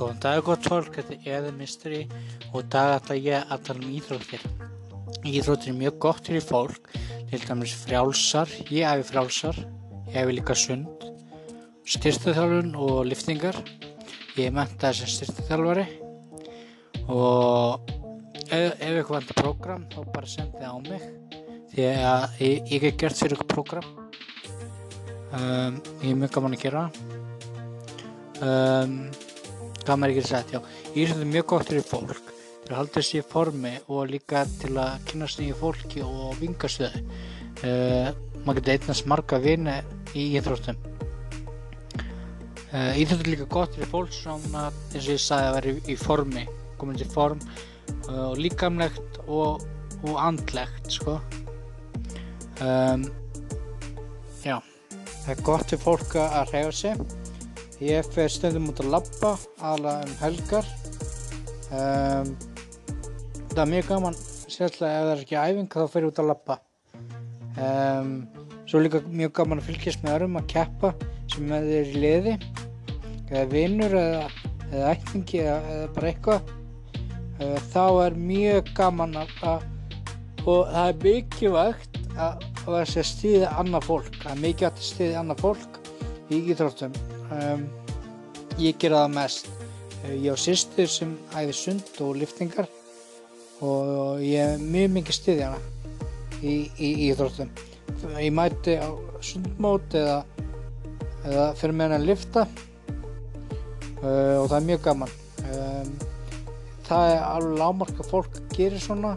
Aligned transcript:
Góðan 0.00 0.20
dag 0.24 0.38
gott 0.40 0.64
fólk, 0.64 0.94
þetta 0.96 1.16
er 1.28 1.46
Mystery 1.52 1.98
og 2.56 2.70
dag 2.72 2.94
ætla 2.94 3.18
ég 3.20 3.50
að 3.52 3.66
tala 3.66 3.82
um 3.84 3.90
íþróttir. 3.98 4.46
Íþróttir 5.28 5.74
er 5.74 5.76
mjög 5.76 5.98
gott 6.00 6.30
fyrir 6.30 6.46
fólk, 6.46 6.88
til 7.28 7.40
dæmis 7.42 7.74
frjálsar, 7.82 8.48
ég 8.72 8.88
hefi 8.88 9.04
frjálsar, 9.10 9.60
ég 10.06 10.16
hefi 10.16 10.38
líka 10.38 10.56
sund, 10.56 11.04
styrtaþjálfun 11.84 12.72
og 12.80 13.02
liftingar. 13.10 13.60
Ég 14.38 14.48
er 14.48 14.56
mentaði 14.56 15.02
sem 15.02 15.12
styrtaþjálfari 15.18 15.84
og 17.12 17.92
ef, 18.48 18.52
ef 18.56 18.88
eitthvað 18.88 19.16
vantar 19.18 19.42
program 19.44 19.88
þá 19.92 20.00
bara 20.14 20.34
sendið 20.38 20.64
á 20.64 20.76
mig 20.88 21.08
því 21.74 21.90
að 21.92 22.44
ég, 22.46 22.70
ég 22.72 22.86
hef 22.88 23.00
gert 23.04 23.20
fyrir 23.20 23.36
eitthvað 23.36 23.52
program. 23.52 23.96
Um, 25.36 25.82
ég 26.00 26.14
er 26.14 26.22
mjög 26.24 26.38
gaman 26.38 26.56
að 26.56 26.64
gera 26.64 26.88
það. 26.88 27.18
Um, 28.40 29.02
maður 29.98 30.14
ekki 30.14 30.28
sagt, 30.28 30.52
já, 30.54 30.60
íþrótt 30.94 31.24
er 31.24 31.32
mjög 31.32 31.46
gott 31.50 31.70
fyrir 31.70 31.86
fólk 31.86 32.30
til 32.64 32.74
að 32.74 32.78
halda 32.78 33.02
sér 33.02 33.24
í 33.24 33.26
formi 33.26 33.72
og 33.90 34.10
líka 34.12 34.44
til 34.60 34.72
að 34.78 35.00
kynast 35.08 35.40
nýju 35.40 35.56
fólki 35.58 36.04
og 36.06 36.36
vingastöðu. 36.38 37.02
Uh, 37.66 38.10
maður 38.44 38.60
getur 38.60 38.74
einnast 38.76 39.08
marga 39.10 39.40
vini 39.42 39.74
í 40.14 40.28
íþróttum. 40.38 40.78
Uh, 42.70 42.92
íþrótt 43.00 43.24
er 43.24 43.32
líka 43.32 43.48
gott 43.50 43.74
fyrir 43.74 43.90
fólk 43.90 44.14
sem 44.14 44.54
að, 44.54 44.78
eins 44.92 45.02
og 45.02 45.14
ég 45.16 45.22
sagði 45.24 45.48
að 45.48 45.56
vera 45.58 45.72
í, 45.72 45.80
í 45.90 45.98
formi 45.98 46.46
komin 46.80 47.00
til 47.00 47.10
form 47.10 47.40
uh, 48.06 48.30
og 48.30 48.38
líkamlegt 48.38 49.18
og, 49.26 49.64
og 50.04 50.20
andlegt 50.22 50.92
sko. 50.94 51.18
Um, 52.60 53.08
já. 54.44 54.60
Það 55.24 55.32
er 55.34 55.42
gott 55.44 55.66
fyrir 55.72 55.82
fólk 55.82 56.14
að 56.20 56.54
reyfa 56.54 56.76
sig 56.84 57.02
Ég 57.80 58.04
fer 58.12 58.28
stundum 58.28 58.66
út 58.68 58.80
að 58.82 58.90
labba, 58.92 59.30
aðalega 59.56 60.04
um 60.04 60.16
helgar. 60.20 60.66
Um, 61.72 62.34
það 63.54 63.60
er 63.62 63.70
mjög 63.70 63.86
gaman, 63.88 64.18
sérstaklega 64.52 64.98
ef 64.98 65.06
það 65.06 65.12
er 65.14 65.22
ekki 65.22 65.38
æfing 65.40 65.70
þá 65.72 65.86
fer 65.88 66.04
ég 66.04 66.10
út 66.10 66.20
að 66.20 66.28
labba. 66.28 66.56
Um, 67.56 68.10
svo 68.68 68.82
er 68.82 68.84
líka 68.84 69.00
mjög 69.08 69.32
gaman 69.38 69.62
að 69.62 69.70
fylgjast 69.70 70.04
með 70.04 70.16
örum 70.18 70.36
að 70.36 70.50
keppa 70.52 70.90
sem 71.32 71.48
þeir 71.54 71.88
í 71.94 72.02
liði, 72.04 72.36
eða 73.30 73.44
vinnur 73.54 73.96
eða, 74.02 74.28
eða 74.68 74.92
ættingi 74.92 75.40
eða, 75.46 75.58
eða 75.78 75.90
bara 75.96 76.10
eitthvað. 76.12 76.54
Þá 77.72 77.84
er 78.04 78.18
mjög 78.20 78.74
gaman 78.76 79.16
að, 79.22 79.32
að 79.48 79.68
og 80.44 80.68
það 80.68 80.82
er 80.84 81.00
mikilvægt 81.06 81.98
að, 82.20 82.44
að 82.68 82.92
stýða 83.08 83.54
annað 83.62 83.88
fólk. 83.88 84.12
Það 84.20 84.32
er 84.34 84.44
mikilvægt 84.44 84.84
að 84.84 84.88
stýða 84.90 85.24
annað 85.24 85.42
fólk 85.46 85.80
í 86.28 86.42
íþróttum. 86.52 87.00
Um, 87.30 87.68
ég 88.58 88.78
gera 88.80 89.04
það 89.04 89.14
mest. 89.14 89.50
Uh, 90.04 90.14
ég 90.16 90.34
á 90.34 90.36
sýstur 90.40 90.90
sem 90.90 91.14
æði 91.36 91.56
sund 91.56 92.02
og 92.04 92.16
liftingar 92.18 92.68
og 93.60 94.22
ég 94.24 94.54
er 94.54 94.62
mjög 94.62 94.94
mikið 94.96 95.18
stiðjana 95.18 95.58
í, 96.40 96.54
í 96.80 96.90
íþróttum. 97.10 97.50
Ég 98.16 98.32
mæti 98.32 98.78
á 98.80 98.88
sundmót 99.20 99.96
eða, 99.98 100.22
eða 101.28 101.48
fyrir 101.60 101.76
meðan 101.76 101.98
að 101.98 102.06
lifta 102.08 102.46
uh, 104.00 104.36
og 104.40 104.46
það 104.48 104.56
er 104.60 104.68
mjög 104.70 104.86
gaman. 104.88 105.18
Um, 105.50 105.92
það 106.88 107.12
er 107.12 107.26
alveg 107.28 107.60
lámarka 107.60 108.08
fólk 108.08 108.40
að 108.40 108.56
gera 108.56 108.80
svona 108.82 109.12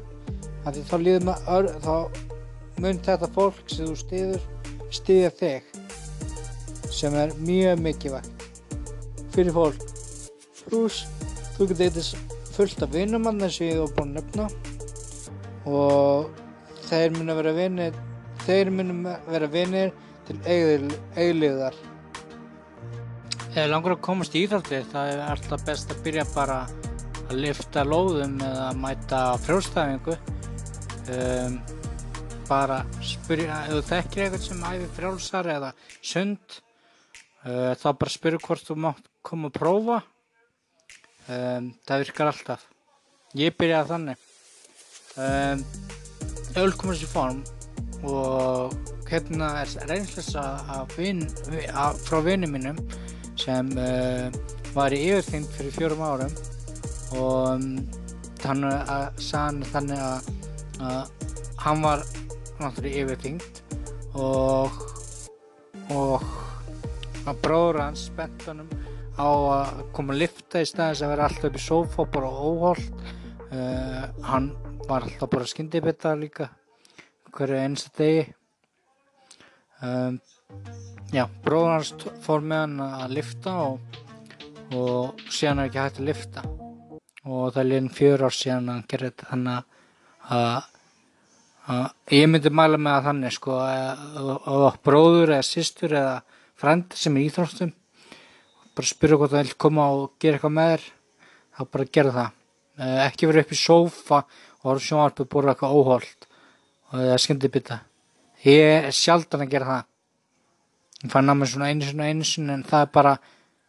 að 0.67 0.83
þá 0.87 0.95
líður 0.99 1.25
maður 1.29 1.71
þá 1.83 1.95
mun 2.83 3.01
þetta 3.05 3.29
fólk 3.35 3.63
sem 3.71 3.89
þú 3.89 3.97
stiður 3.99 4.45
stiðja 4.93 5.31
þig 5.39 5.61
sem 6.93 7.15
er 7.17 7.33
mjög 7.41 7.81
mikilvægt 7.81 8.32
fyrir 9.33 9.55
fólk. 9.55 9.89
Pluss 10.67 11.03
þú 11.57 11.67
getur 11.71 11.89
eitthvað 11.89 12.53
fullt 12.53 12.85
af 12.85 12.93
vinnumann 12.93 13.41
eins 13.41 13.59
og 13.59 13.67
ég 13.67 13.81
hef 13.81 13.97
búin 13.97 14.13
að 14.13 14.21
nefna. 14.21 14.47
Og 15.63 16.31
þeir 16.89 17.13
munu 17.15 17.35
vera 17.37 17.53
vinir 17.55 17.97
þeir 18.43 18.71
munu 18.75 19.15
vera 19.29 19.49
vinir 19.51 19.93
til 20.27 20.39
eigliðar 20.47 21.75
Eða 23.53 23.67
langar 23.69 23.95
að 23.95 24.03
komast 24.07 24.35
í 24.35 24.43
íþróttir 24.47 24.85
það 24.89 25.11
er 25.13 25.21
alltaf 25.27 25.63
best 25.67 25.91
að 25.93 26.01
byrja 26.07 26.25
bara 26.33 26.59
að 27.27 27.35
lifta 27.37 27.83
lóðum 27.85 28.39
eða 28.41 28.67
að 28.71 28.79
mæta 28.81 29.21
frjálstæfingu 29.43 30.15
um, 31.13 31.57
bara 32.49 32.79
spyrja 33.05 33.59
ef 33.67 33.75
þú 33.75 33.81
þekkir 33.91 34.23
eitthvað 34.25 34.47
sem 34.47 34.65
æfi 34.71 34.89
frjálsar 34.97 35.51
eða 35.53 35.71
sund 36.01 36.57
Uh, 37.43 37.73
þá 37.75 37.89
bara 37.99 38.11
spyrja 38.13 38.39
hvort 38.45 38.63
þú 38.63 38.77
mátt 38.79 39.07
koma 39.25 39.49
að 39.51 39.57
prófa. 39.57 39.97
Um, 41.27 41.73
það 41.87 42.05
virkar 42.05 42.31
alltaf. 42.31 42.63
Ég 43.35 43.55
byrjaði 43.59 43.89
þannig. 43.89 44.23
Um, 45.19 45.63
öll 46.61 46.73
komast 46.77 47.03
í 47.05 47.09
form 47.09 47.43
og 48.03 48.73
hérna 49.09 49.49
er 49.61 49.69
reynslesa 49.89 50.43
frá 50.89 52.17
vinnu 52.25 52.49
mínum 52.49 52.79
sem 53.39 53.69
uh, 53.77 54.27
var 54.73 54.93
í 54.95 55.01
yfirþyngd 55.09 55.51
fyrir 55.53 55.75
fjórum 55.75 56.03
árum 56.05 56.33
og 57.19 57.37
um, 57.53 57.67
þannig 58.41 58.93
að 58.95 59.21
sann 59.21 59.61
þannig 59.69 60.01
að, 60.01 60.31
að 60.81 61.27
hann 61.63 61.85
var 61.85 62.05
náttúrulega 62.59 63.05
yfirþyngd 63.05 63.61
og 64.17 64.81
og 65.93 66.42
að 67.27 67.39
bróður 67.43 67.81
hans 67.83 68.07
spennt 68.09 68.45
honum 68.49 68.69
á 69.17 69.27
að 69.29 69.83
koma 69.95 70.15
að 70.15 70.23
lifta 70.23 70.63
í 70.63 70.67
staðins 70.67 71.03
að 71.05 71.13
vera 71.13 71.27
alltaf 71.29 71.49
upp 71.49 71.59
í 71.59 71.63
sófa 71.63 72.05
bara 72.15 72.31
óholt. 72.31 73.03
Uh, 73.53 74.05
hann 74.25 74.49
var 74.87 75.05
alltaf 75.05 75.29
bara 75.29 75.49
skyndibetta 75.49 76.15
líka 76.17 76.49
hverju 77.33 77.59
einsta 77.61 77.93
degi. 77.99 78.25
Um, 79.83 80.19
já, 81.13 81.27
bróður 81.45 81.73
hans 81.77 81.93
fór 82.23 82.43
með 82.43 82.65
hann 82.65 82.83
að 82.87 83.15
lifta 83.19 83.55
og, 83.67 83.97
og 84.73 85.23
síðan 85.29 85.63
er 85.63 85.71
ekki 85.71 85.83
hægt 85.83 86.01
að 86.01 86.11
lifta 86.11 86.45
og 87.23 87.53
það 87.53 87.59
er 87.61 87.67
líðin 87.69 87.89
fjör 87.95 88.25
ár 88.27 88.35
síðan 88.35 88.69
að 88.69 88.77
hann 88.77 88.87
gerði 88.91 89.09
þetta 89.11 89.27
þannig 89.31 89.57
að 90.37 90.69
að 91.63 91.83
ég 92.11 92.25
myndi 92.27 92.51
mæla 92.51 92.79
með 92.79 92.97
að 92.97 93.05
þannig 93.07 93.35
sko 93.37 93.57
að 93.63 94.79
bróður 94.83 95.35
eða 95.37 95.45
sýstur 95.47 95.93
eða 95.95 96.15
frænd 96.63 96.97
sem 96.97 97.19
er 97.19 97.27
íþróttum. 97.27 97.75
Bara 98.73 98.89
spyrja 98.89 99.19
hvort 99.19 99.35
það 99.35 99.45
vil 99.45 99.61
koma 99.67 99.91
og 99.93 100.11
gera 100.23 100.39
eitthvað 100.39 100.57
með 100.57 100.73
þér. 100.73 100.91
Þá 101.53 101.63
bara 101.75 101.91
gera 101.99 102.17
það. 102.17 102.35
Eh, 102.79 102.99
ekki 103.05 103.29
verið 103.29 103.45
upp 103.45 103.53
í 103.53 103.63
sófa 103.63 104.25
og 104.63 104.69
orða 104.71 104.87
sjónvarpu 104.87 105.29
búið 105.29 105.53
eitthvað 105.53 105.81
óholt. 105.81 106.29
Og 106.89 107.01
það 107.01 107.11
er 107.13 107.27
skemmtið 107.27 107.59
bytta 107.59 107.83
ég 108.43 108.89
er 108.89 108.95
sjaldan 108.95 109.45
að 109.45 109.53
gera 109.53 109.69
það. 109.69 109.89
Ég 111.03 111.11
fann 111.11 111.31
að 111.31 111.39
mér 111.39 111.51
svona 111.51 111.69
einu 111.71 111.87
sinni 111.87 112.03
og 112.03 112.11
einu 112.11 112.27
sinni 112.27 112.53
en 112.53 112.67
það 112.67 112.85
er 112.85 112.91
bara 112.97 113.13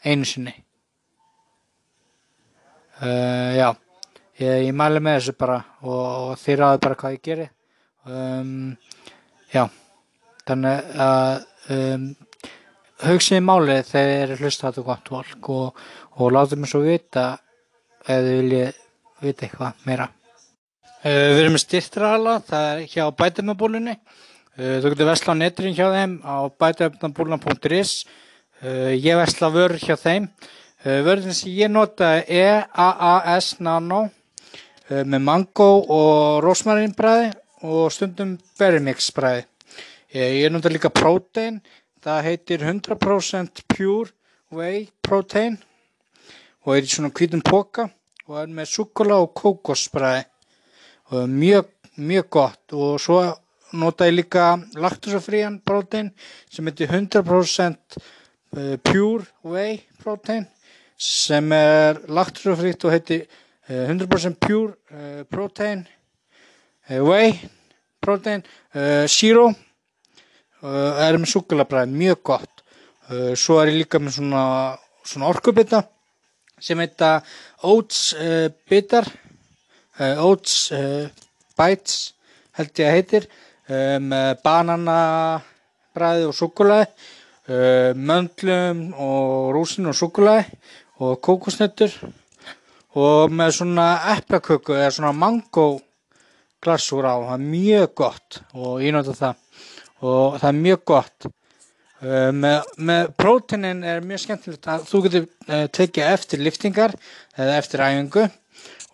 einu 0.04 0.28
sinni. 0.28 0.54
Uh, 3.00 3.50
já. 3.58 3.68
Ég, 4.38 4.66
ég 4.66 4.74
mæli 4.74 5.02
með 5.02 5.20
þessu 5.20 5.36
bara 5.38 5.60
og, 5.82 6.02
og 6.02 6.38
þeir 6.42 6.64
aðeins 6.66 6.84
bara 6.86 6.98
hvað 7.00 7.16
ég 7.16 7.24
geri. 7.28 7.48
Um, 8.04 8.74
já. 9.54 9.64
Þannig 10.44 10.94
að 11.04 11.44
um, 11.74 12.08
hugsiði 13.02 13.42
málið 13.42 13.82
þegar 13.88 14.10
þið 14.10 14.22
eru 14.24 14.36
hlusta 14.40 14.68
þetta 14.68 14.86
gott 14.86 15.10
fólk 15.10 15.48
og, 15.50 15.86
og 16.20 16.34
láta 16.34 16.58
mér 16.58 16.70
svo 16.70 16.82
vita 16.84 17.24
ef 18.04 18.20
þið 18.22 18.34
viljið 18.38 18.82
vita 19.24 19.46
eitthvað 19.46 19.86
meira. 19.88 20.08
Uh, 21.04 21.34
við 21.34 21.40
erum 21.42 21.56
með 21.56 21.64
styrtrahala, 21.64 22.34
það 22.48 22.66
er 22.70 22.82
hjá 22.88 23.04
bætumabúlunni. 23.18 23.94
Uh, 24.56 24.76
þú 24.80 24.92
getur 24.92 25.10
vesla 25.10 25.34
á 25.36 25.40
neturinn 25.40 25.76
hjá 25.76 25.86
þeim 25.92 26.18
á 26.24 26.36
bætumabúluna.is. 26.62 27.94
Uh, 28.64 28.92
ég 28.94 29.18
vesla 29.20 29.50
vörur 29.52 29.80
hjá 29.80 29.96
þeim. 30.00 30.28
Vörðin 30.84 31.32
sem 31.32 31.48
ég 31.56 31.70
nota 31.72 32.10
er 32.20 32.26
EAAS 32.28 33.54
Nano 33.64 34.02
með 34.92 35.22
mango 35.24 35.68
og 35.80 36.42
rosmarinbræði 36.44 37.30
og 37.64 37.86
stundum 37.88 38.34
berrymix 38.60 39.06
bræði. 39.16 39.46
Ég 40.12 40.52
nota 40.52 40.68
líka 40.68 40.90
prótein 40.92 41.62
Það 42.04 42.26
heitir 42.26 42.60
100% 42.60 43.62
Pure 43.72 44.10
Whey 44.52 44.90
Protein 45.00 45.54
og 46.66 46.74
er 46.76 46.84
í 46.84 46.90
svona 46.92 47.08
kvítum 47.16 47.40
poka 47.40 47.86
og 48.28 48.36
er 48.42 48.52
með 48.52 48.68
sukkula 48.74 49.22
og 49.24 49.32
kókosbræði 49.40 50.26
og 51.08 51.16
er 51.22 51.32
mjög, 51.32 51.70
mjög 51.96 52.28
gott. 52.36 52.76
Og 52.76 53.00
svo 53.00 53.22
nota 53.72 54.10
ég 54.10 54.18
líka 54.18 54.50
laktusafrían 54.76 55.58
protein 55.64 56.12
sem 56.52 56.68
heitir 56.68 56.92
100% 56.92 57.96
eh, 57.96 58.76
Pure 58.84 59.24
Whey 59.40 59.80
Protein 60.04 60.44
sem 61.00 61.52
er 61.56 62.04
laktusafrít 62.12 62.84
og 62.84 62.98
heitir 62.98 63.24
100% 63.64 64.42
Pure 64.44 64.76
eh, 64.92 65.22
Protein 65.24 65.86
eh, 66.88 67.00
Whey 67.00 67.38
Protein 68.04 68.44
Zero 69.08 69.54
Uh, 70.64 70.96
er 71.04 71.18
með 71.20 71.28
sukulabræði 71.34 71.92
mjög 71.92 72.20
gott. 72.24 72.62
Uh, 73.10 73.34
svo 73.36 73.58
er 73.60 73.68
ég 73.68 73.82
líka 73.82 74.00
með 74.00 74.16
svona, 74.16 74.44
svona 75.04 75.28
orkubita 75.28 75.82
sem 76.56 76.80
heita 76.80 77.18
Oats 77.68 78.14
uh, 78.16 78.48
Bitar 78.70 79.08
Oats 80.24 80.54
Bites 81.54 81.98
held 82.56 82.80
ég 82.80 82.88
að 82.88 82.96
heitir 82.96 83.26
með 84.02 84.40
bananabræði 84.42 86.24
og 86.26 86.34
súkulaði 86.34 86.88
uh, 86.88 87.92
möndlum 87.94 88.88
og 88.98 89.52
rúsin 89.54 89.86
og 89.90 89.96
súkulaði 89.98 90.48
og 91.04 91.20
kókosnöttur 91.22 91.94
og 92.94 93.32
með 93.34 93.56
svona 93.58 93.88
eplaköku 94.14 94.76
eða 94.76 94.92
svona 94.94 95.14
mango 95.14 95.68
glassúr 96.64 97.06
á, 97.06 97.14
það 97.28 97.34
er 97.36 97.48
mjög 97.52 97.94
gott 97.98 98.40
og 98.54 98.82
ég 98.82 98.94
nota 98.94 99.14
það 99.18 99.40
og 100.02 100.38
það 100.40 100.48
er 100.50 100.60
mjög 100.60 100.84
gott. 100.90 101.26
Uh, 102.04 102.30
með, 102.36 102.70
með 102.84 103.10
prótinin 103.16 103.84
er 103.86 104.02
mjög 104.04 104.24
skemmtilegt 104.24 104.66
að 104.68 104.82
þú 104.90 105.00
getur 105.06 105.22
uh, 105.24 105.66
tekið 105.72 106.08
eftir 106.10 106.42
liftingar 106.42 106.92
eða 107.38 107.54
eftir 107.60 107.84
æfingu 107.84 108.24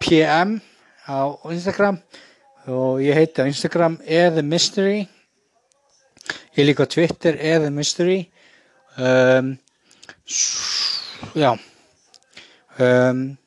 PM 0.04 0.60
á 1.08 1.40
Instagram. 1.54 1.98
Og 2.68 3.00
ég 3.00 3.16
heiti 3.16 3.40
á 3.40 3.48
Instagram 3.48 3.96
eðmystery 4.04 5.08
Ég 6.58 6.66
líka 6.66 6.84
á 6.84 6.90
Twitter 6.90 7.38
eða 7.38 7.70
Mystery. 7.70 8.32
Um, 8.98 9.60
já. 11.38 11.54
Um, 12.82 13.38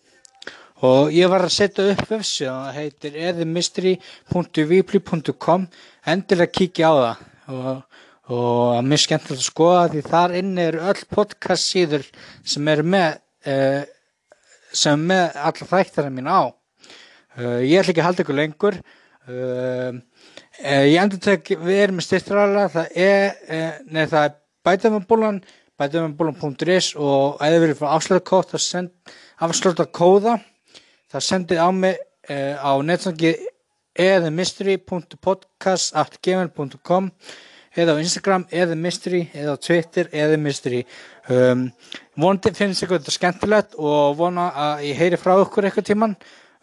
og 0.87 1.11
ég 1.13 1.29
var 1.29 1.43
að 1.45 1.53
setja 1.55 1.85
upp 1.93 2.05
vefsið 2.09 2.49
og 2.49 2.55
það 2.65 2.77
heitir 2.79 3.13
eðamystery.vipli.com 3.29 5.63
endilega 6.09 6.55
kíkja 6.57 6.89
á 6.89 6.93
það. 7.01 7.17
Og, 7.51 7.83
og 8.31 8.77
að 8.77 8.85
mér 8.89 9.01
skemmtilegt 9.03 9.43
að 9.43 9.51
skoða 9.51 9.91
því 9.93 10.01
þar 10.07 10.31
inni 10.39 10.63
eru 10.69 10.81
öll 10.93 11.03
podcast 11.11 11.65
síður 11.67 12.05
sem 12.47 12.65
eru 12.73 12.85
með 12.95 13.11
uh, 13.51 13.83
sem 14.71 14.99
með 15.11 15.25
alla 15.51 15.65
þættara 15.75 16.11
mín 16.15 16.31
á. 16.31 16.41
Uh, 17.37 17.61
ég 17.67 17.79
ætla 17.81 17.91
ekki 17.93 18.03
að 18.03 18.09
halda 18.09 18.23
ykkur 18.25 18.41
lengur. 18.41 18.77
Uh, 19.31 19.93
ég 20.65 20.99
endur 21.01 21.21
tek 21.25 21.43
við 21.61 21.77
erum 21.85 21.97
með 22.01 22.07
styrtrala 22.09 22.65
það 22.73 22.87
er, 23.01 23.25
neð, 23.89 24.07
það 24.13 24.25
er 24.25 24.33
bætamannbólan 24.67 25.39
bætamannbólan.is 25.81 26.87
og 27.01 27.41
ef 27.41 27.55
þið 27.55 27.63
viljið 27.63 27.79
fá 27.79 27.87
afslöðakóð 27.95 28.49
það 28.51 28.63
send 28.65 28.91
afslöðakóða 29.47 30.35
það 31.11 31.23
sendið 31.27 31.59
á 31.61 31.69
mig 31.75 31.97
á 32.31 32.79
netsangi 32.87 33.35
eða 34.01 34.31
mystery.podcast.gmail.com 34.31 37.11
eða 37.75 37.95
á 37.95 38.03
Instagram 38.03 38.47
eða 38.51 38.77
mystery 38.79 39.29
eða 39.35 39.55
á 39.55 39.59
Twitter 39.63 40.09
eða 40.13 40.39
mystery 40.43 40.81
um, 41.31 41.69
vonandi 42.19 42.53
finnst 42.55 42.85
ykkur 42.85 43.01
þetta 43.01 43.15
skemmtilegt 43.15 43.77
og 43.79 44.17
vona 44.19 44.49
að 44.51 44.85
ég 44.91 44.99
heyri 44.99 45.21
frá 45.21 45.37
ykkur 45.43 45.65
eitthvað 45.69 45.89
tíman 45.91 46.17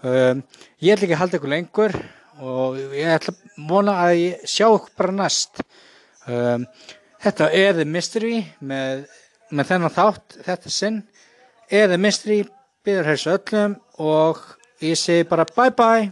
um, 0.03 0.43
ég 0.83 0.93
ætla 0.93 1.07
ekki 1.07 1.15
að 1.15 1.21
halda 1.23 1.39
ykkur 1.39 1.53
lengur 1.53 1.97
og 2.43 2.77
ég 2.93 3.13
ætla 3.15 3.33
að 3.33 3.69
vona 3.69 3.93
að 4.03 4.13
ég 4.21 4.49
sjá 4.49 4.67
ykkur 4.67 4.93
bara 4.99 5.15
næst. 5.15 5.63
Um, 6.27 6.67
þetta 7.23 7.47
er 7.55 7.79
The 7.79 7.87
Mystery 7.89 8.43
með, 8.59 9.07
með 9.49 9.71
þennan 9.71 9.95
þátt 9.95 10.37
þetta 10.45 10.73
sinn. 10.73 10.99
Er 11.67 11.89
Byrjar 12.87 13.07
þessu 13.09 13.31
öllum 13.33 13.73
og 13.99 14.37
ég 14.79 14.95
segi 14.95 15.25
bara 15.27 15.43
bye 15.57 15.73
bye 15.75 16.05